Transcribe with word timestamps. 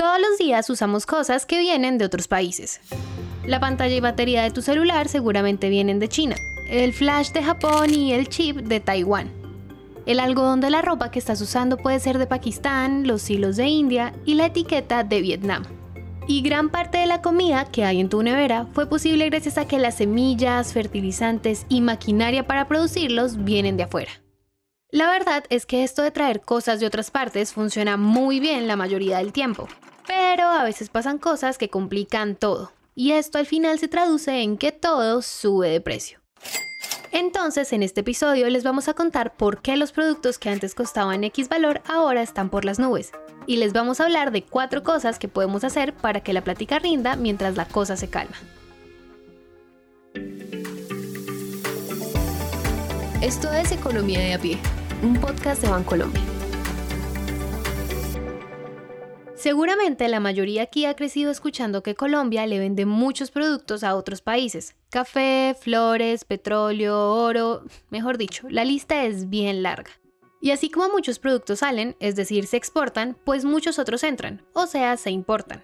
Todos 0.00 0.18
los 0.18 0.38
días 0.38 0.70
usamos 0.70 1.04
cosas 1.04 1.44
que 1.44 1.58
vienen 1.58 1.98
de 1.98 2.06
otros 2.06 2.26
países. 2.26 2.80
La 3.44 3.60
pantalla 3.60 3.94
y 3.94 4.00
batería 4.00 4.42
de 4.42 4.50
tu 4.50 4.62
celular 4.62 5.08
seguramente 5.08 5.68
vienen 5.68 5.98
de 5.98 6.08
China, 6.08 6.36
el 6.70 6.94
flash 6.94 7.32
de 7.32 7.42
Japón 7.42 7.92
y 7.92 8.14
el 8.14 8.30
chip 8.30 8.56
de 8.56 8.80
Taiwán. 8.80 9.30
El 10.06 10.18
algodón 10.20 10.62
de 10.62 10.70
la 10.70 10.80
ropa 10.80 11.10
que 11.10 11.18
estás 11.18 11.42
usando 11.42 11.76
puede 11.76 12.00
ser 12.00 12.16
de 12.16 12.26
Pakistán, 12.26 13.06
los 13.06 13.28
hilos 13.28 13.56
de 13.58 13.66
India 13.66 14.14
y 14.24 14.36
la 14.36 14.46
etiqueta 14.46 15.04
de 15.04 15.20
Vietnam. 15.20 15.64
Y 16.26 16.40
gran 16.40 16.70
parte 16.70 16.96
de 16.96 17.06
la 17.06 17.20
comida 17.20 17.66
que 17.66 17.84
hay 17.84 18.00
en 18.00 18.08
tu 18.08 18.22
nevera 18.22 18.68
fue 18.72 18.88
posible 18.88 19.28
gracias 19.28 19.58
a 19.58 19.68
que 19.68 19.78
las 19.78 19.96
semillas, 19.96 20.72
fertilizantes 20.72 21.66
y 21.68 21.82
maquinaria 21.82 22.46
para 22.46 22.68
producirlos 22.68 23.44
vienen 23.44 23.76
de 23.76 23.82
afuera. 23.82 24.12
La 24.92 25.10
verdad 25.10 25.44
es 25.50 25.66
que 25.66 25.84
esto 25.84 26.00
de 26.00 26.10
traer 26.10 26.40
cosas 26.40 26.80
de 26.80 26.86
otras 26.86 27.10
partes 27.10 27.52
funciona 27.52 27.98
muy 27.98 28.40
bien 28.40 28.66
la 28.66 28.76
mayoría 28.76 29.18
del 29.18 29.32
tiempo, 29.32 29.68
pero 30.10 30.48
a 30.48 30.64
veces 30.64 30.88
pasan 30.88 31.18
cosas 31.18 31.56
que 31.56 31.68
complican 31.68 32.34
todo, 32.34 32.72
y 32.96 33.12
esto 33.12 33.38
al 33.38 33.46
final 33.46 33.78
se 33.78 33.86
traduce 33.86 34.42
en 34.42 34.58
que 34.58 34.72
todo 34.72 35.22
sube 35.22 35.68
de 35.68 35.80
precio. 35.80 36.18
Entonces, 37.12 37.72
en 37.72 37.84
este 37.84 38.00
episodio 38.00 38.48
les 38.50 38.64
vamos 38.64 38.88
a 38.88 38.94
contar 38.94 39.36
por 39.36 39.62
qué 39.62 39.76
los 39.76 39.92
productos 39.92 40.38
que 40.38 40.48
antes 40.48 40.74
costaban 40.74 41.22
X 41.22 41.48
valor 41.48 41.80
ahora 41.86 42.22
están 42.22 42.50
por 42.50 42.64
las 42.64 42.80
nubes. 42.80 43.12
Y 43.46 43.58
les 43.58 43.72
vamos 43.72 44.00
a 44.00 44.04
hablar 44.04 44.32
de 44.32 44.42
cuatro 44.42 44.82
cosas 44.82 45.20
que 45.20 45.28
podemos 45.28 45.62
hacer 45.62 45.94
para 45.94 46.22
que 46.22 46.32
la 46.32 46.42
plática 46.42 46.80
rinda 46.80 47.14
mientras 47.14 47.56
la 47.56 47.66
cosa 47.66 47.96
se 47.96 48.10
calma. 48.10 48.36
Esto 53.22 53.52
es 53.52 53.70
Economía 53.70 54.18
de 54.18 54.34
a 54.34 54.38
pie, 54.40 54.58
un 55.02 55.14
podcast 55.20 55.62
de 55.62 55.70
Bancolombia. 55.70 56.39
Seguramente 59.40 60.06
la 60.08 60.20
mayoría 60.20 60.64
aquí 60.64 60.84
ha 60.84 60.94
crecido 60.94 61.30
escuchando 61.30 61.82
que 61.82 61.94
Colombia 61.94 62.46
le 62.46 62.58
vende 62.58 62.84
muchos 62.84 63.30
productos 63.30 63.82
a 63.84 63.96
otros 63.96 64.20
países. 64.20 64.76
Café, 64.90 65.56
flores, 65.58 66.26
petróleo, 66.26 67.14
oro, 67.14 67.62
mejor 67.88 68.18
dicho, 68.18 68.46
la 68.50 68.66
lista 68.66 69.06
es 69.06 69.30
bien 69.30 69.62
larga. 69.62 69.92
Y 70.42 70.50
así 70.50 70.68
como 70.68 70.90
muchos 70.90 71.18
productos 71.18 71.60
salen, 71.60 71.96
es 72.00 72.16
decir, 72.16 72.46
se 72.46 72.58
exportan, 72.58 73.16
pues 73.24 73.46
muchos 73.46 73.78
otros 73.78 74.04
entran, 74.04 74.42
o 74.52 74.66
sea, 74.66 74.98
se 74.98 75.10
importan. 75.10 75.62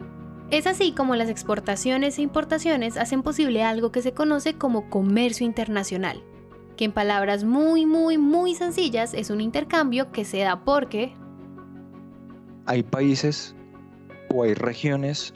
Es 0.51 0.67
así 0.67 0.93
como 0.93 1.15
las 1.15 1.29
exportaciones 1.29 2.17
e 2.17 2.23
importaciones 2.23 2.97
hacen 2.97 3.23
posible 3.23 3.63
algo 3.63 3.93
que 3.93 4.01
se 4.01 4.15
conoce 4.15 4.55
como 4.55 4.89
comercio 4.89 5.45
internacional, 5.45 6.25
que 6.79 6.87
en 6.87 6.93
palabras 6.93 7.45
muy, 7.45 7.85
muy, 7.85 8.17
muy 8.17 8.55
sencillas 8.55 9.13
es 9.13 9.29
un 9.29 9.43
intercambio 9.43 10.13
que 10.13 10.25
se 10.25 10.39
da 10.39 10.65
porque... 10.65 11.15
Hay 12.65 12.83
países 12.83 13.55
o 14.33 14.43
hay 14.43 14.55
regiones 14.55 15.35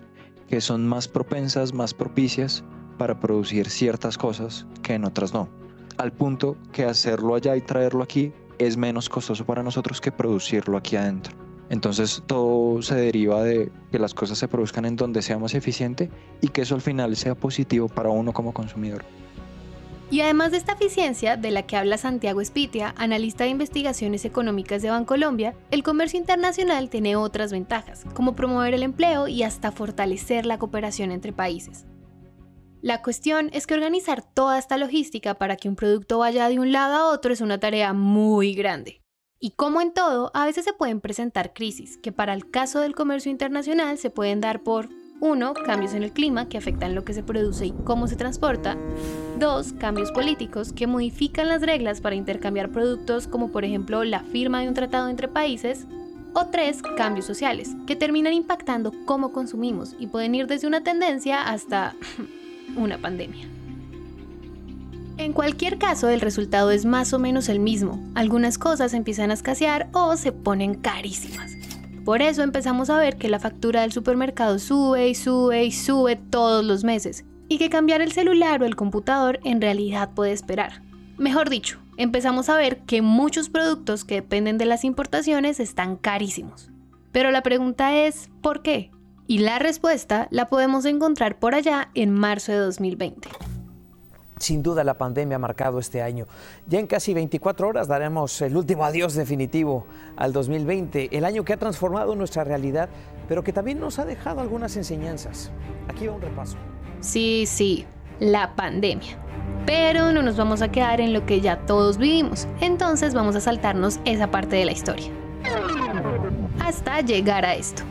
que 0.49 0.61
son 0.61 0.87
más 0.87 1.09
propensas, 1.09 1.73
más 1.73 1.95
propicias 1.95 2.65
para 2.99 3.19
producir 3.19 3.71
ciertas 3.71 4.19
cosas 4.19 4.67
que 4.83 4.95
en 4.95 5.05
otras 5.05 5.33
no. 5.33 5.49
Al 5.97 6.13
punto 6.13 6.57
que 6.73 6.85
hacerlo 6.85 7.35
allá 7.35 7.57
y 7.57 7.61
traerlo 7.61 8.03
aquí 8.03 8.33
es 8.59 8.77
menos 8.77 9.09
costoso 9.09 9.47
para 9.47 9.63
nosotros 9.63 10.01
que 10.01 10.13
producirlo 10.13 10.77
aquí 10.77 10.97
adentro. 10.97 11.35
Entonces 11.71 12.23
todo 12.27 12.83
se 12.83 12.97
deriva 12.97 13.43
de 13.45 13.71
que 13.93 13.99
las 13.99 14.13
cosas 14.13 14.39
se 14.39 14.49
produzcan 14.49 14.85
en 14.85 14.97
donde 14.97 15.23
sea 15.23 15.39
más 15.39 15.55
eficiente 15.55 16.11
y 16.41 16.49
que 16.49 16.63
eso 16.63 16.75
al 16.75 16.81
final 16.81 17.15
sea 17.17 17.37
positivo 17.37 17.89
para 17.89 18.11
uno 18.11 18.33
como 18.33 18.53
consumidor. 18.53 19.05
Y 20.11 20.23
además 20.23 20.51
de 20.51 20.57
esta 20.57 20.73
eficiencia 20.73 21.37
de 21.37 21.53
la 21.53 21.63
que 21.63 21.77
habla 21.77 21.97
Santiago 21.97 22.41
Espitia, 22.41 22.95
analista 22.97 23.45
de 23.45 23.51
investigaciones 23.51 24.25
económicas 24.25 24.83
de 24.83 24.91
Bancolombia, 24.91 25.55
el 25.71 25.85
comercio 25.85 26.19
internacional 26.19 26.91
tiene 26.91 27.15
otras 27.15 27.53
ventajas, 27.53 28.05
como 28.13 28.35
promover 28.35 28.75
el 28.75 28.83
empleo 28.83 29.29
y 29.29 29.45
hasta 29.45 29.71
fortalecer 29.71 30.47
la 30.47 30.59
cooperación 30.59 31.13
entre 31.13 31.33
países. 31.33 31.87
La 32.83 33.03
cuestión 33.03 33.51
es 33.53 33.69
que 33.69 33.75
organizar 33.75 34.23
toda 34.23 34.59
esta 34.59 34.79
logística 34.79 35.35
para 35.35 35.55
que 35.57 35.69
un 35.69 35.77
producto 35.77 36.19
vaya 36.19 36.49
de 36.49 36.59
un 36.59 36.73
lado 36.73 36.97
a 36.97 37.13
otro 37.13 37.33
es 37.33 37.41
una 37.41 37.61
tarea 37.61 37.93
muy 37.93 38.55
grande. 38.55 39.03
Y 39.39 39.53
como 39.53 39.81
en 39.81 39.93
todo, 39.93 40.33
a 40.35 40.45
veces 40.45 40.65
se 40.65 40.73
pueden 40.73 41.01
presentar 41.01 41.53
crisis, 41.53 41.99
que 41.99 42.11
para 42.11 42.35
el 42.35 42.51
caso 42.51 42.81
del 42.81 42.97
comercio 42.97 43.31
internacional 43.31 43.97
se 43.97 44.11
pueden 44.11 44.41
dar 44.41 44.63
por 44.65 44.89
1. 45.21 45.55
Cambios 45.67 45.95
en 45.95 46.03
el 46.03 46.13
clima 46.13 46.49
que 46.49 46.59
afectan 46.59 46.95
lo 46.95 47.05
que 47.05 47.13
se 47.13 47.23
produce 47.23 47.67
y 47.67 47.75
cómo 47.85 48.09
se 48.09 48.17
transporta. 48.17 48.77
2. 49.39 49.75
Cambios 49.75 50.11
políticos 50.13 50.73
que 50.73 50.87
modifican 50.87 51.49
las 51.49 51.63
reglas 51.63 52.01
para 52.01 52.17
intercambiar 52.17 52.71
productos 52.71 53.27
como 53.27 53.51
por 53.51 53.65
ejemplo 53.65 54.03
la 54.05 54.21
firma 54.21 54.61
de 54.61 54.69
un 54.69 54.75
tratado 54.75 55.09
entre 55.09 55.29
países. 55.29 55.87
O 56.33 56.47
3. 56.47 56.83
Cambios 56.97 57.27
sociales 57.27 57.75
que 57.87 57.97
terminan 57.97 58.33
impactando 58.33 58.93
cómo 59.05 59.33
consumimos 59.33 59.95
y 59.99 60.07
pueden 60.07 60.35
ir 60.35 60.47
desde 60.47 60.67
una 60.67 60.83
tendencia 60.83 61.43
hasta 61.43 61.95
una 62.77 62.99
pandemia. 62.99 63.47
En 65.19 65.35
cualquier 65.35 65.77
caso, 65.77 66.09
el 66.09 66.23
resultado 66.23 66.71
es 66.71 66.87
más 66.87 67.13
o 67.13 67.19
menos 67.19 67.51
el 67.51 67.61
mismo. 67.61 68.03
Algunas 68.15 68.57
cosas 68.57 68.95
empiezan 68.95 69.31
a 69.31 69.35
escasear 69.35 69.91
o 69.93 70.17
se 70.17 70.33
ponen 70.33 70.75
carísimas. 70.77 71.50
Por 72.11 72.23
eso 72.23 72.43
empezamos 72.43 72.91
a 72.91 72.99
ver 72.99 73.19
que 73.19 73.29
la 73.29 73.39
factura 73.39 73.83
del 73.83 73.93
supermercado 73.93 74.59
sube 74.59 75.09
y 75.09 75.15
sube 75.15 75.63
y 75.63 75.71
sube 75.71 76.17
todos 76.17 76.65
los 76.65 76.83
meses, 76.83 77.25
y 77.47 77.57
que 77.57 77.71
cambiar 77.71 78.01
el 78.01 78.11
celular 78.11 78.61
o 78.61 78.67
el 78.67 78.75
computador 78.75 79.39
en 79.45 79.61
realidad 79.61 80.11
puede 80.13 80.33
esperar. 80.33 80.83
Mejor 81.19 81.49
dicho, 81.51 81.79
empezamos 81.99 82.49
a 82.49 82.57
ver 82.57 82.79
que 82.79 83.01
muchos 83.01 83.49
productos 83.49 84.05
que 84.05 84.17
dependen 84.17 84.59
de 84.59 84.65
las 84.65 84.83
importaciones 84.83 85.61
están 85.61 85.95
carísimos. 85.95 86.73
Pero 87.13 87.31
la 87.31 87.45
pregunta 87.45 87.95
es, 87.97 88.29
¿por 88.43 88.63
qué? 88.63 88.91
Y 89.29 89.39
la 89.39 89.61
respuesta 89.61 90.27
la 90.33 90.49
podemos 90.49 90.87
encontrar 90.87 91.39
por 91.39 91.55
allá 91.55 91.91
en 91.95 92.11
marzo 92.11 92.51
de 92.51 92.59
2020. 92.59 93.29
Sin 94.41 94.63
duda 94.63 94.83
la 94.85 94.95
pandemia 94.95 95.37
ha 95.37 95.39
marcado 95.39 95.79
este 95.79 96.01
año. 96.01 96.27
Ya 96.67 96.79
en 96.79 96.87
casi 96.87 97.13
24 97.13 97.69
horas 97.69 97.89
daremos 97.89 98.41
el 98.41 98.57
último 98.57 98.87
adiós 98.87 99.13
definitivo 99.13 99.87
al 100.17 100.33
2020, 100.33 101.15
el 101.15 101.27
año 101.27 101.45
que 101.45 101.53
ha 101.53 101.59
transformado 101.59 102.17
nuestra 102.17 102.43
realidad, 102.43 102.89
pero 103.29 103.45
que 103.45 103.53
también 103.53 103.79
nos 103.79 103.99
ha 103.99 104.07
dejado 104.07 104.41
algunas 104.41 104.79
enseñanzas. 104.79 105.51
Aquí 105.89 106.07
va 106.07 106.15
un 106.15 106.23
repaso. 106.23 106.57
Sí, 107.01 107.45
sí, 107.47 107.85
la 108.19 108.57
pandemia. 108.57 109.19
Pero 109.67 110.11
no 110.11 110.23
nos 110.23 110.39
vamos 110.39 110.63
a 110.63 110.73
quedar 110.73 111.03
en 111.03 111.13
lo 111.13 111.27
que 111.27 111.43
ya 111.43 111.67
todos 111.67 111.99
vivimos, 111.99 112.49
entonces 112.63 113.13
vamos 113.13 113.37
a 113.37 113.41
saltarnos 113.41 114.01
esa 114.07 114.31
parte 114.31 114.57
de 114.57 114.65
la 114.65 114.73
historia. 114.73 115.11
Hasta 116.61 117.03
llegar 117.03 117.45
a 117.45 117.57
esto. 117.57 117.83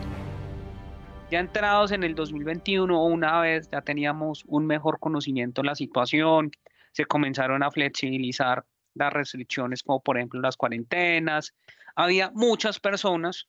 Ya 1.31 1.40
entrados 1.40 1.91
en 1.91 2.03
el 2.03 2.16
2021, 2.16 3.06
una 3.06 3.40
vez 3.41 3.69
ya 3.69 3.81
teníamos 3.81 4.44
un 4.47 4.66
mejor 4.66 5.00
conocimiento 5.00 5.62
de 5.62 5.67
la 5.67 5.75
situación, 5.75 6.50
se 6.91 7.06
comenzaron 7.06 7.62
a 7.62 7.69
flexibilizar 7.69 8.66
las 8.95 9.13
restricciones, 9.13 9.84
como 9.84 10.01
por 10.01 10.17
ejemplo 10.17 10.41
las 10.41 10.57
cuarentenas. 10.57 11.53
Había 11.95 12.31
muchas 12.31 12.79
personas 12.79 13.47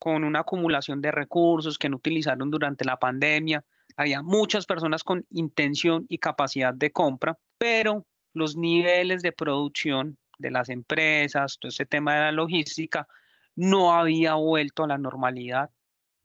con 0.00 0.24
una 0.24 0.40
acumulación 0.40 1.00
de 1.00 1.12
recursos 1.12 1.78
que 1.78 1.88
no 1.88 1.98
utilizaron 1.98 2.50
durante 2.50 2.84
la 2.84 2.96
pandemia. 2.96 3.64
Había 3.96 4.22
muchas 4.22 4.66
personas 4.66 5.04
con 5.04 5.24
intención 5.30 6.06
y 6.08 6.18
capacidad 6.18 6.74
de 6.74 6.90
compra, 6.90 7.38
pero 7.56 8.04
los 8.34 8.56
niveles 8.56 9.22
de 9.22 9.30
producción 9.30 10.18
de 10.38 10.50
las 10.50 10.70
empresas, 10.70 11.58
todo 11.60 11.68
ese 11.68 11.86
tema 11.86 12.14
de 12.14 12.20
la 12.22 12.32
logística, 12.32 13.06
no 13.54 13.94
había 13.94 14.34
vuelto 14.34 14.82
a 14.82 14.88
la 14.88 14.98
normalidad 14.98 15.70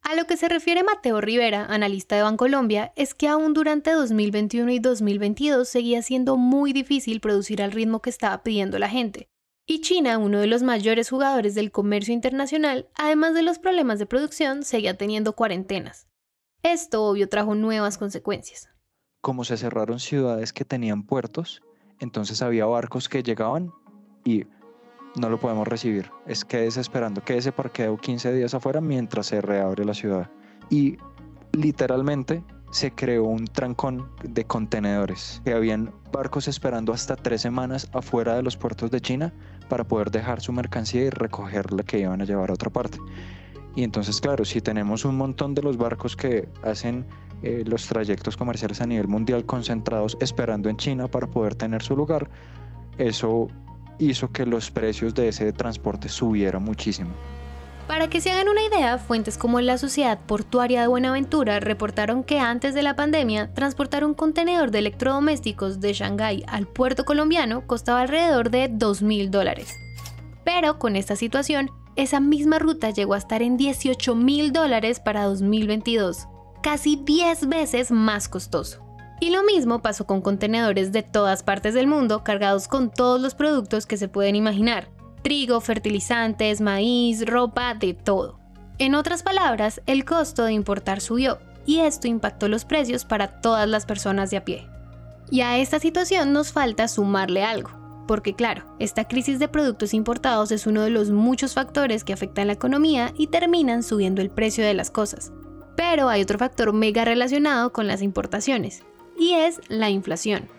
a 0.03 0.15
lo 0.15 0.25
que 0.25 0.35
se 0.37 0.49
refiere 0.49 0.83
Mateo 0.83 1.21
Rivera, 1.21 1.65
analista 1.65 2.15
de 2.15 2.23
Bancolombia, 2.23 2.91
es 2.95 3.13
que 3.13 3.27
aún 3.27 3.53
durante 3.53 3.91
2021 3.91 4.71
y 4.71 4.79
2022 4.79 5.67
seguía 5.67 6.01
siendo 6.01 6.37
muy 6.37 6.73
difícil 6.73 7.21
producir 7.21 7.61
al 7.61 7.71
ritmo 7.71 8.01
que 8.01 8.09
estaba 8.09 8.41
pidiendo 8.43 8.79
la 8.79 8.89
gente. 8.89 9.29
Y 9.67 9.81
China, 9.81 10.17
uno 10.17 10.39
de 10.39 10.47
los 10.47 10.63
mayores 10.63 11.09
jugadores 11.09 11.55
del 11.55 11.71
comercio 11.71 12.13
internacional, 12.13 12.89
además 12.95 13.35
de 13.35 13.43
los 13.43 13.59
problemas 13.59 13.99
de 13.99 14.05
producción, 14.07 14.63
seguía 14.63 14.97
teniendo 14.97 15.33
cuarentenas. 15.33 16.07
Esto 16.63 17.05
obvio 17.05 17.29
trajo 17.29 17.55
nuevas 17.55 17.97
consecuencias. 17.97 18.69
Como 19.21 19.43
se 19.45 19.57
cerraron 19.57 19.99
ciudades 19.99 20.51
que 20.51 20.65
tenían 20.65 21.03
puertos, 21.05 21.61
entonces 21.99 22.41
había 22.41 22.65
barcos 22.65 23.07
que 23.07 23.23
llegaban 23.23 23.71
y 24.25 24.45
no 25.15 25.29
lo 25.29 25.39
podemos 25.39 25.67
recibir. 25.67 26.09
Es 26.25 26.45
quédese 26.45 26.81
esperando, 26.81 27.23
quédese 27.23 27.51
parqueo 27.51 27.97
15 27.97 28.33
días 28.33 28.53
afuera 28.53 28.81
mientras 28.81 29.27
se 29.27 29.41
reabre 29.41 29.85
la 29.85 29.93
ciudad. 29.93 30.29
Y 30.69 30.97
literalmente 31.53 32.43
se 32.71 32.91
creó 32.91 33.25
un 33.25 33.45
trancón 33.45 34.09
de 34.23 34.45
contenedores, 34.45 35.41
que 35.43 35.53
habían 35.53 35.93
barcos 36.11 36.47
esperando 36.47 36.93
hasta 36.93 37.17
tres 37.17 37.41
semanas 37.41 37.89
afuera 37.93 38.35
de 38.35 38.43
los 38.43 38.55
puertos 38.55 38.89
de 38.91 39.01
China 39.01 39.33
para 39.67 39.83
poder 39.83 40.09
dejar 40.09 40.41
su 40.41 40.53
mercancía 40.53 41.03
y 41.03 41.09
recoger 41.09 41.71
la 41.73 41.83
que 41.83 41.99
iban 41.99 42.21
a 42.21 42.25
llevar 42.25 42.49
a 42.49 42.53
otra 42.53 42.69
parte. 42.69 42.97
Y 43.75 43.83
entonces, 43.83 44.19
claro, 44.19 44.45
si 44.45 44.61
tenemos 44.61 45.05
un 45.05 45.17
montón 45.17 45.53
de 45.53 45.61
los 45.61 45.77
barcos 45.77 46.15
que 46.15 46.47
hacen 46.63 47.05
eh, 47.43 47.63
los 47.65 47.87
trayectos 47.87 48.37
comerciales 48.37 48.81
a 48.81 48.85
nivel 48.85 49.07
mundial 49.07 49.45
concentrados 49.45 50.17
esperando 50.21 50.69
en 50.69 50.77
China 50.77 51.07
para 51.07 51.27
poder 51.27 51.55
tener 51.55 51.81
su 51.81 51.95
lugar, 51.95 52.29
eso 52.97 53.47
hizo 54.01 54.31
que 54.31 54.45
los 54.45 54.71
precios 54.71 55.13
de 55.13 55.29
ese 55.29 55.53
transporte 55.53 56.09
subieran 56.09 56.63
muchísimo. 56.63 57.11
Para 57.87 58.09
que 58.09 58.21
se 58.21 58.31
hagan 58.31 58.47
una 58.47 58.63
idea, 58.63 58.97
fuentes 58.97 59.37
como 59.37 59.59
la 59.59 59.77
Sociedad 59.77 60.17
Portuaria 60.25 60.81
de 60.81 60.87
Buenaventura 60.87 61.59
reportaron 61.59 62.23
que 62.23 62.39
antes 62.39 62.73
de 62.73 62.83
la 62.83 62.95
pandemia, 62.95 63.53
transportar 63.53 64.05
un 64.05 64.13
contenedor 64.13 64.71
de 64.71 64.79
electrodomésticos 64.79 65.81
de 65.81 65.91
Shanghái 65.91 66.43
al 66.47 66.67
puerto 66.67 67.03
colombiano 67.03 67.67
costaba 67.67 68.01
alrededor 68.01 68.49
de 68.49 68.69
2 68.71 69.01
mil 69.01 69.29
dólares. 69.29 69.75
Pero 70.45 70.79
con 70.79 70.95
esta 70.95 71.15
situación, 71.15 71.69
esa 71.97 72.21
misma 72.21 72.59
ruta 72.59 72.91
llegó 72.91 73.13
a 73.13 73.17
estar 73.17 73.41
en 73.41 73.57
18 73.57 74.15
mil 74.15 74.53
dólares 74.53 75.01
para 75.01 75.25
2022, 75.25 76.27
casi 76.63 76.95
10 76.95 77.49
veces 77.49 77.91
más 77.91 78.29
costoso. 78.29 78.90
Y 79.21 79.29
lo 79.29 79.43
mismo 79.43 79.83
pasó 79.83 80.07
con 80.07 80.19
contenedores 80.19 80.91
de 80.91 81.03
todas 81.03 81.43
partes 81.43 81.75
del 81.75 81.85
mundo 81.85 82.23
cargados 82.23 82.67
con 82.67 82.89
todos 82.89 83.21
los 83.21 83.35
productos 83.35 83.85
que 83.85 83.95
se 83.95 84.07
pueden 84.07 84.35
imaginar, 84.35 84.89
trigo, 85.21 85.61
fertilizantes, 85.61 86.59
maíz, 86.59 87.23
ropa, 87.27 87.75
de 87.75 87.93
todo. 87.93 88.39
En 88.79 88.95
otras 88.95 89.21
palabras, 89.21 89.79
el 89.85 90.05
costo 90.05 90.43
de 90.45 90.53
importar 90.53 91.01
subió 91.01 91.37
y 91.67 91.81
esto 91.81 92.07
impactó 92.07 92.47
los 92.47 92.65
precios 92.65 93.05
para 93.05 93.41
todas 93.41 93.69
las 93.69 93.85
personas 93.85 94.31
de 94.31 94.37
a 94.37 94.43
pie. 94.43 94.67
Y 95.29 95.41
a 95.41 95.59
esta 95.59 95.77
situación 95.77 96.33
nos 96.33 96.51
falta 96.51 96.87
sumarle 96.87 97.43
algo, 97.43 97.69
porque 98.07 98.33
claro, 98.33 98.75
esta 98.79 99.07
crisis 99.07 99.37
de 99.37 99.47
productos 99.47 99.93
importados 99.93 100.51
es 100.51 100.65
uno 100.65 100.81
de 100.81 100.89
los 100.89 101.11
muchos 101.11 101.53
factores 101.53 102.03
que 102.03 102.13
afectan 102.13 102.47
la 102.47 102.53
economía 102.53 103.13
y 103.15 103.27
terminan 103.27 103.83
subiendo 103.83 104.23
el 104.23 104.31
precio 104.31 104.65
de 104.65 104.73
las 104.73 104.89
cosas. 104.89 105.31
Pero 105.77 106.09
hay 106.09 106.23
otro 106.23 106.39
factor 106.39 106.73
mega 106.73 107.05
relacionado 107.05 107.71
con 107.71 107.85
las 107.85 108.01
importaciones, 108.01 108.83
y 109.21 109.33
es 109.35 109.61
la 109.69 109.89
inflación 109.89 110.49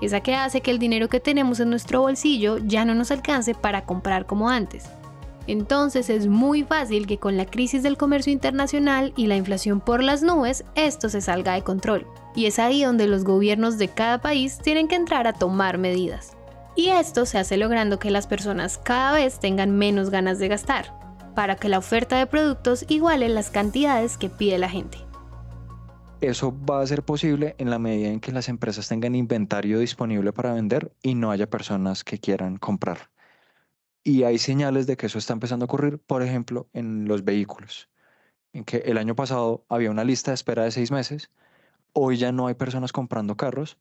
esa 0.00 0.20
que 0.20 0.34
hace 0.34 0.60
que 0.60 0.70
el 0.70 0.78
dinero 0.78 1.08
que 1.08 1.20
tenemos 1.20 1.60
en 1.60 1.70
nuestro 1.70 2.00
bolsillo 2.00 2.58
ya 2.58 2.84
no 2.84 2.94
nos 2.94 3.10
alcance 3.10 3.54
para 3.54 3.84
comprar 3.84 4.26
como 4.26 4.48
antes. 4.48 4.84
Entonces 5.46 6.08
es 6.08 6.26
muy 6.26 6.62
fácil 6.62 7.06
que 7.06 7.18
con 7.18 7.36
la 7.36 7.46
crisis 7.46 7.82
del 7.82 7.96
comercio 7.98 8.32
internacional 8.32 9.12
y 9.14 9.26
la 9.26 9.36
inflación 9.36 9.80
por 9.80 10.02
las 10.02 10.22
nubes, 10.22 10.64
esto 10.74 11.08
se 11.08 11.20
salga 11.20 11.54
de 11.54 11.62
control. 11.62 12.06
Y 12.34 12.46
es 12.46 12.58
ahí 12.58 12.82
donde 12.82 13.06
los 13.06 13.24
gobiernos 13.24 13.76
de 13.76 13.88
cada 13.88 14.20
país 14.20 14.58
tienen 14.58 14.88
que 14.88 14.96
entrar 14.96 15.26
a 15.26 15.34
tomar 15.34 15.76
medidas. 15.78 16.36
Y 16.76 16.88
esto 16.88 17.26
se 17.26 17.38
hace 17.38 17.56
logrando 17.56 17.98
que 17.98 18.10
las 18.10 18.26
personas 18.26 18.78
cada 18.78 19.12
vez 19.12 19.38
tengan 19.38 19.76
menos 19.76 20.10
ganas 20.10 20.38
de 20.38 20.48
gastar, 20.48 20.92
para 21.34 21.56
que 21.56 21.68
la 21.68 21.78
oferta 21.78 22.18
de 22.18 22.26
productos 22.26 22.84
iguale 22.88 23.28
las 23.28 23.50
cantidades 23.50 24.16
que 24.16 24.30
pide 24.30 24.58
la 24.58 24.70
gente. 24.70 24.98
Eso 26.20 26.54
va 26.64 26.80
a 26.80 26.86
ser 26.86 27.02
posible 27.02 27.54
en 27.58 27.70
la 27.70 27.78
medida 27.78 28.08
en 28.08 28.20
que 28.20 28.32
las 28.32 28.48
empresas 28.48 28.88
tengan 28.88 29.14
inventario 29.14 29.78
disponible 29.78 30.32
para 30.32 30.54
vender 30.54 30.92
y 31.02 31.14
no 31.14 31.30
haya 31.30 31.50
personas 31.50 32.04
que 32.04 32.18
quieran 32.18 32.56
comprar. 32.56 33.10
Y 34.02 34.22
hay 34.22 34.38
señales 34.38 34.86
de 34.86 34.96
que 34.96 35.06
eso 35.06 35.18
está 35.18 35.32
empezando 35.32 35.64
a 35.64 35.66
ocurrir, 35.66 35.98
por 35.98 36.22
ejemplo, 36.22 36.68
en 36.72 37.06
los 37.06 37.24
vehículos, 37.24 37.88
en 38.52 38.64
que 38.64 38.78
el 38.78 38.98
año 38.98 39.14
pasado 39.14 39.64
había 39.68 39.90
una 39.90 40.04
lista 40.04 40.30
de 40.30 40.36
espera 40.36 40.64
de 40.64 40.70
seis 40.70 40.90
meses, 40.90 41.30
hoy 41.92 42.16
ya 42.16 42.32
no 42.32 42.46
hay 42.46 42.54
personas 42.54 42.92
comprando 42.92 43.36
carros 43.36 43.78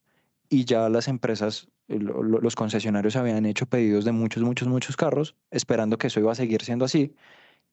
y 0.50 0.66
ya 0.66 0.90
las 0.90 1.08
empresas, 1.08 1.68
eh, 1.88 2.00
los 2.00 2.56
concesionarios 2.56 3.16
habían 3.16 3.46
hecho 3.46 3.66
pedidos 3.66 4.06
de 4.06 4.12
muchos, 4.12 4.44
muchos, 4.44 4.68
muchos 4.68 4.98
carros, 4.98 5.36
esperando 5.52 5.98
que 5.98 6.08
eso 6.08 6.20
iba 6.20 6.32
a 6.32 6.36
seguir 6.36 6.62
siendo 6.64 6.86
así 6.86 7.16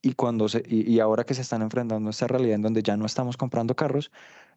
y, 0.03 0.15
cuando 0.15 0.49
se, 0.49 0.63
y, 0.67 0.99
ahora 1.01 1.25
que 1.25 1.35
se 1.35 1.43
están 1.43 1.63
enfrentando 1.63 2.09
a 2.09 2.11
esta 2.11 2.27
realidad 2.27 2.55
en 2.55 2.63
donde 2.63 2.83
ya 2.83 2.97
no 2.97 3.07
estamos 3.07 3.37
comprando 3.37 3.77
carros, 3.77 4.11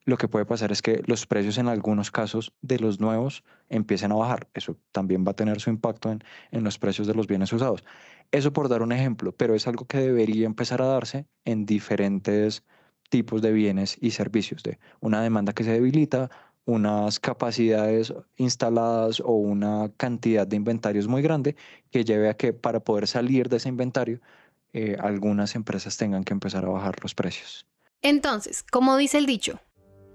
lo 0.06 0.18
que 0.18 0.28
puede 0.28 0.46
pasar 0.46 0.72
es 0.72 0.82
que 0.82 1.02
los 1.06 1.26
precios 1.26 1.58
en 1.58 1.68
algunos 1.68 2.12
casos 2.12 2.54
de 2.62 2.80
los 2.80 3.00
nuevos 3.00 3.44
empiecen 3.70 4.12
a 4.12 4.16
bajar. 4.16 4.50
Eso 4.54 4.78
también 4.92 5.26
va 5.26 5.32
a 5.32 5.36
tener 5.36 5.62
su 5.62 5.70
impacto 5.70 6.12
en, 6.12 6.24
en 6.52 6.64
los 6.64 6.78
precios 6.78 7.08
de 7.08 7.14
los 7.14 7.28
bienes 7.28 7.54
usados. 7.54 7.84
Eso 8.32 8.52
por 8.52 8.68
dar 8.68 8.82
un 8.82 8.92
ejemplo, 8.92 9.32
pero 9.32 9.56
es 9.56 9.68
algo 9.68 9.86
que 9.86 10.00
debería 10.00 10.46
empezar 10.46 10.82
a 10.82 10.88
darse 10.88 11.26
en 11.46 11.66
diferentes 11.66 12.64
tipos 13.10 13.42
de 13.42 13.54
bienes 13.54 13.98
y 14.02 14.12
servicios, 14.12 14.64
de 14.64 14.80
una 15.00 15.22
demanda 15.22 15.54
que 15.54 15.64
se 15.64 15.72
debilita, 15.72 16.32
unas 16.66 17.20
capacidades 17.20 18.14
instaladas 18.38 19.20
o 19.20 19.34
una 19.34 19.92
cantidad 19.98 20.48
de 20.48 20.56
inventarios 20.56 21.08
muy 21.08 21.22
grande 21.22 21.56
que 21.92 22.06
lleve 22.06 22.30
a 22.30 22.36
que 22.36 22.54
para 22.54 22.80
poder 22.80 23.08
salir 23.08 23.50
de 23.50 23.58
ese 23.58 23.70
inventario 23.70 24.20
eh, 24.74 24.98
algunas 25.00 25.56
empresas 25.56 25.98
tengan 25.98 26.24
que 26.24 26.34
empezar 26.34 26.66
a 26.66 26.70
bajar 26.70 26.96
los 27.02 27.16
precios. 27.16 27.66
Entonces, 28.02 28.64
como 28.64 28.98
dice 28.98 29.18
el 29.18 29.26
dicho, 29.26 29.60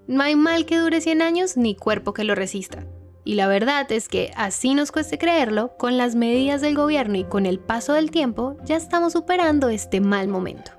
no 0.07 0.21
hay 0.21 0.35
mal 0.35 0.65
que 0.65 0.77
dure 0.77 1.01
100 1.01 1.21
años 1.21 1.57
ni 1.57 1.75
cuerpo 1.75 2.13
que 2.13 2.23
lo 2.23 2.35
resista. 2.35 2.85
Y 3.25 3.35
la 3.35 3.47
verdad 3.47 3.91
es 3.91 4.07
que, 4.07 4.31
así 4.35 4.73
nos 4.73 4.91
cueste 4.91 5.17
creerlo, 5.17 5.75
con 5.77 5.97
las 5.97 6.15
medidas 6.15 6.61
del 6.61 6.75
gobierno 6.75 7.17
y 7.17 7.25
con 7.25 7.45
el 7.45 7.59
paso 7.59 7.93
del 7.93 8.11
tiempo, 8.11 8.57
ya 8.63 8.75
estamos 8.75 9.13
superando 9.13 9.69
este 9.69 10.01
mal 10.01 10.27
momento 10.27 10.78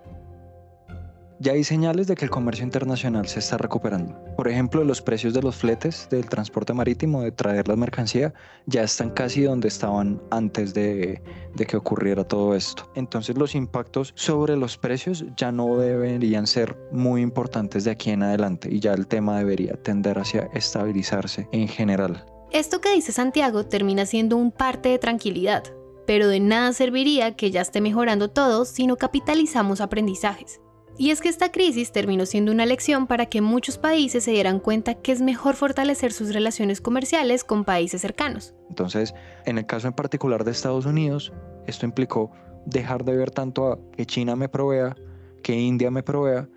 ya 1.40 1.52
hay 1.52 1.64
señales 1.64 2.06
de 2.06 2.14
que 2.14 2.26
el 2.26 2.30
comercio 2.30 2.64
internacional 2.64 3.26
se 3.26 3.38
está 3.38 3.56
recuperando. 3.56 4.14
Por 4.36 4.46
ejemplo, 4.46 4.84
los 4.84 5.00
precios 5.00 5.32
de 5.32 5.40
los 5.40 5.56
fletes 5.56 6.06
del 6.10 6.28
transporte 6.28 6.74
marítimo, 6.74 7.22
de 7.22 7.32
traer 7.32 7.66
la 7.66 7.76
mercancía, 7.76 8.34
ya 8.66 8.82
están 8.82 9.10
casi 9.10 9.42
donde 9.42 9.68
estaban 9.68 10.20
antes 10.30 10.74
de, 10.74 11.22
que 11.66 11.76
ocurriera 11.76 12.24
todo 12.24 12.54
esto. 12.54 12.90
Entonces 12.94 13.38
los 13.38 13.54
impactos 13.54 14.12
sobre 14.16 14.54
los 14.56 14.76
precios 14.76 15.24
ya 15.36 15.50
no 15.50 15.78
deberían 15.78 16.46
ser 16.46 16.76
muy 16.92 17.22
importantes 17.22 17.84
de 17.84 17.92
aquí 17.92 18.10
en 18.10 18.22
adelante 18.22 18.68
y 18.70 18.78
ya 18.80 18.92
el 18.92 19.06
tema 19.06 19.38
debería 19.38 19.82
tender 19.82 20.18
hacia 20.18 20.50
estabilizarse 20.52 21.48
en 21.52 21.68
general. 21.68 22.26
Esto 22.52 22.82
que 22.82 22.92
dice 22.92 23.12
Santiago 23.12 23.64
termina 23.64 24.04
siendo 24.04 24.36
un 24.36 24.52
parte 24.52 24.90
de 24.90 24.98
tranquilidad, 24.98 25.64
pero 26.06 26.28
de 26.28 26.40
nada 26.40 26.74
serviría 26.74 27.34
que 27.34 27.50
ya 27.50 27.62
esté 27.62 27.80
mejorando 27.80 28.28
todo 28.28 28.66
si 28.66 28.86
no 28.86 28.96
capitalizamos 28.96 29.80
aprendizajes. 29.80 30.60
Y 31.00 31.12
es 31.12 31.22
que 31.22 31.30
esta 31.30 31.50
crisis 31.50 31.92
terminó 31.92 32.26
siendo 32.26 32.52
una 32.52 32.66
lección 32.66 33.06
para 33.06 33.24
que 33.24 33.40
muchos 33.40 33.78
países 33.78 34.22
se 34.22 34.32
dieran 34.32 34.60
cuenta 34.60 34.96
que 34.96 35.12
es 35.12 35.22
mejor 35.22 35.56
fortalecer 35.56 36.12
sus 36.12 36.34
relaciones 36.34 36.82
comerciales 36.82 37.42
con 37.42 37.64
países 37.64 38.02
cercanos. 38.02 38.54
Entonces, 38.68 39.14
en 39.46 39.56
el 39.56 39.64
caso 39.64 39.88
en 39.88 39.94
particular 39.94 40.44
de 40.44 40.50
Estados 40.50 40.84
Unidos, 40.84 41.32
esto 41.66 41.86
implicó 41.86 42.30
dejar 42.66 43.02
de 43.06 43.16
ver 43.16 43.30
tanto 43.30 43.72
a 43.72 43.78
que 43.96 44.04
China 44.04 44.36
me 44.36 44.50
provea, 44.50 44.94
que 45.42 45.54
India 45.54 45.90
me 45.90 46.02
provea, 46.02 46.50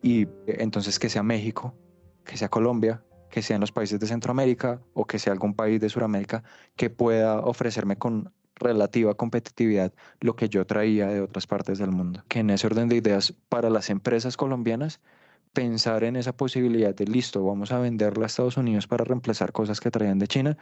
y 0.00 0.28
entonces 0.46 1.00
que 1.00 1.08
sea 1.08 1.24
México, 1.24 1.74
que 2.24 2.36
sea 2.36 2.48
Colombia, 2.48 3.02
que 3.30 3.42
sean 3.42 3.60
los 3.60 3.72
países 3.72 3.98
de 3.98 4.06
Centroamérica 4.06 4.80
o 4.94 5.06
que 5.06 5.18
sea 5.18 5.32
algún 5.32 5.54
país 5.54 5.80
de 5.80 5.88
Sudamérica 5.88 6.44
que 6.76 6.88
pueda 6.88 7.40
ofrecerme 7.40 7.96
con 7.96 8.32
relativa 8.62 9.14
competitividad 9.14 9.92
lo 10.20 10.36
que 10.36 10.48
yo 10.48 10.66
traía 10.66 11.06
de 11.08 11.20
otras 11.20 11.46
partes 11.46 11.78
del 11.78 11.90
mundo. 11.90 12.22
Que 12.28 12.40
en 12.40 12.50
ese 12.50 12.66
orden 12.66 12.88
de 12.88 12.96
ideas, 12.96 13.34
para 13.48 13.70
las 13.70 13.90
empresas 13.90 14.36
colombianas, 14.36 15.00
pensar 15.52 16.04
en 16.04 16.16
esa 16.16 16.36
posibilidad 16.36 16.94
de 16.94 17.06
listo, 17.06 17.44
vamos 17.44 17.72
a 17.72 17.78
venderla 17.78 18.24
a 18.24 18.26
Estados 18.26 18.56
Unidos 18.56 18.86
para 18.86 19.04
reemplazar 19.04 19.52
cosas 19.52 19.80
que 19.80 19.90
traían 19.90 20.18
de 20.18 20.28
China, 20.28 20.56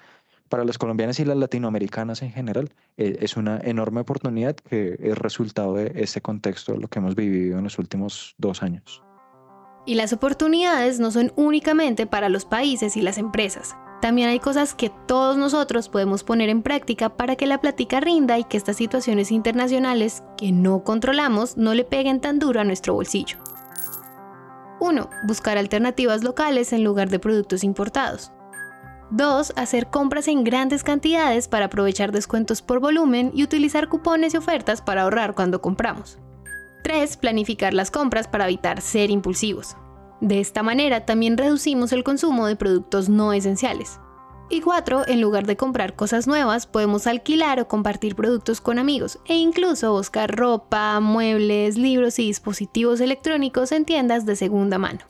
para 0.48 0.64
las 0.64 0.78
colombianas 0.78 1.20
y 1.20 1.24
las 1.24 1.36
latinoamericanas 1.36 2.22
en 2.22 2.32
general, 2.32 2.70
e, 2.96 3.18
es 3.20 3.36
una 3.36 3.60
enorme 3.62 4.00
oportunidad 4.00 4.56
que 4.56 4.96
es 5.00 5.16
resultado 5.16 5.74
de 5.74 5.92
ese 5.94 6.20
contexto, 6.20 6.76
lo 6.76 6.88
que 6.88 6.98
hemos 6.98 7.14
vivido 7.14 7.56
en 7.58 7.64
los 7.64 7.78
últimos 7.78 8.34
dos 8.36 8.62
años. 8.62 9.02
Y 9.86 9.94
las 9.94 10.12
oportunidades 10.12 11.00
no 11.00 11.10
son 11.10 11.32
únicamente 11.36 12.06
para 12.06 12.28
los 12.28 12.44
países 12.44 12.96
y 12.96 13.00
las 13.00 13.16
empresas. 13.16 13.76
También 14.00 14.30
hay 14.30 14.40
cosas 14.40 14.74
que 14.74 14.90
todos 15.06 15.36
nosotros 15.36 15.90
podemos 15.90 16.24
poner 16.24 16.48
en 16.48 16.62
práctica 16.62 17.10
para 17.10 17.36
que 17.36 17.46
la 17.46 17.60
plática 17.60 18.00
rinda 18.00 18.38
y 18.38 18.44
que 18.44 18.56
estas 18.56 18.76
situaciones 18.76 19.30
internacionales 19.30 20.22
que 20.38 20.52
no 20.52 20.84
controlamos 20.84 21.58
no 21.58 21.74
le 21.74 21.84
peguen 21.84 22.20
tan 22.20 22.38
duro 22.38 22.60
a 22.60 22.64
nuestro 22.64 22.94
bolsillo. 22.94 23.36
1. 24.80 25.10
Buscar 25.26 25.58
alternativas 25.58 26.24
locales 26.24 26.72
en 26.72 26.82
lugar 26.82 27.10
de 27.10 27.18
productos 27.18 27.62
importados. 27.62 28.32
2. 29.10 29.52
Hacer 29.56 29.88
compras 29.88 30.28
en 30.28 30.44
grandes 30.44 30.82
cantidades 30.82 31.48
para 31.48 31.66
aprovechar 31.66 32.10
descuentos 32.10 32.62
por 32.62 32.80
volumen 32.80 33.32
y 33.34 33.44
utilizar 33.44 33.88
cupones 33.88 34.32
y 34.32 34.38
ofertas 34.38 34.80
para 34.80 35.02
ahorrar 35.02 35.34
cuando 35.34 35.60
compramos. 35.60 36.18
3. 36.84 37.18
Planificar 37.18 37.74
las 37.74 37.90
compras 37.90 38.28
para 38.28 38.44
evitar 38.46 38.80
ser 38.80 39.10
impulsivos. 39.10 39.76
De 40.20 40.40
esta 40.40 40.62
manera 40.62 41.06
también 41.06 41.38
reducimos 41.38 41.92
el 41.92 42.04
consumo 42.04 42.46
de 42.46 42.56
productos 42.56 43.08
no 43.08 43.32
esenciales. 43.32 43.98
Y 44.52 44.60
cuatro, 44.60 45.06
en 45.06 45.20
lugar 45.20 45.46
de 45.46 45.56
comprar 45.56 45.94
cosas 45.94 46.26
nuevas, 46.26 46.66
podemos 46.66 47.06
alquilar 47.06 47.60
o 47.60 47.68
compartir 47.68 48.16
productos 48.16 48.60
con 48.60 48.80
amigos 48.80 49.20
e 49.26 49.36
incluso 49.36 49.92
buscar 49.92 50.36
ropa, 50.36 50.98
muebles, 50.98 51.78
libros 51.78 52.18
y 52.18 52.26
dispositivos 52.26 53.00
electrónicos 53.00 53.70
en 53.70 53.84
tiendas 53.84 54.26
de 54.26 54.34
segunda 54.34 54.76
mano. 54.76 55.00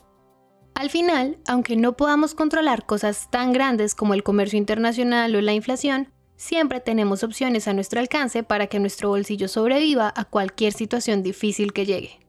Al 0.75 0.91
final, 0.91 1.39
aunque 1.47 1.75
no 1.75 1.97
podamos 1.97 2.35
controlar 2.35 2.85
cosas 2.85 3.29
tan 3.31 3.51
grandes 3.51 3.95
como 3.95 4.13
el 4.13 4.23
comercio 4.23 4.59
internacional 4.59 5.35
o 5.35 5.41
la 5.41 5.53
inflación, 5.53 6.13
siempre 6.37 6.79
tenemos 6.79 7.23
opciones 7.23 7.67
a 7.67 7.73
nuestro 7.73 7.99
alcance 7.99 8.43
para 8.43 8.67
que 8.67 8.79
nuestro 8.79 9.09
bolsillo 9.09 9.47
sobreviva 9.47 10.13
a 10.15 10.23
cualquier 10.23 10.73
situación 10.73 11.23
difícil 11.23 11.73
que 11.73 11.87
llegue. 11.87 12.19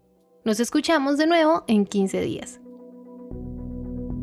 Nos 0.45 0.61
escuchamos 0.61 1.19
de 1.19 1.27
nuevo 1.27 1.65
en 1.69 1.85
15 1.85 2.21
días. 2.23 2.62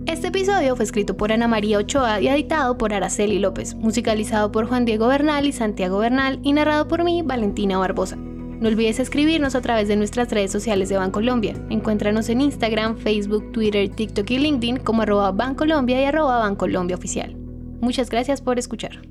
Este 0.10 0.30
episodio 0.30 0.76
fue 0.76 0.86
escrito 0.86 1.16
por 1.16 1.32
Ana 1.32 1.48
María 1.48 1.78
Ochoa 1.78 2.20
y 2.20 2.28
editado 2.30 2.80
por 2.80 2.96
Araceli 2.96 3.38
López, 3.38 3.76
musicalizado 3.76 4.52
por 4.52 4.68
Juan 4.68 4.84
Diego 4.84 5.08
Bernal 5.08 5.46
y 5.46 5.52
Santiago 5.52 6.00
Bernal 6.00 6.40
y 6.42 6.52
narrado 6.54 6.88
por 6.88 7.04
mí, 7.04 7.22
Valentina 7.22 7.78
Barbosa. 7.78 8.16
No 8.16 8.68
olvides 8.70 9.00
escribirnos 9.00 9.54
a 9.54 9.62
través 9.62 9.88
de 9.88 9.96
nuestras 9.96 10.32
redes 10.32 10.52
sociales 10.52 10.90
de 10.90 10.98
Bancolombia. 10.98 11.54
Encuéntranos 11.70 12.28
en 12.30 12.42
Instagram, 12.42 12.98
Facebook, 12.98 13.52
Twitter, 13.52 13.88
TikTok 13.88 14.32
y 14.32 14.40
LinkedIn 14.40 14.78
como 14.78 15.04
arroba 15.04 15.32
Bancolombia 15.32 16.02
y 16.02 16.06
arroba 16.06 16.40
Bancolombia 16.40 16.96
Oficial. 16.96 17.36
Muchas 17.80 18.10
gracias 18.10 18.42
por 18.42 18.58
escuchar. 18.58 19.02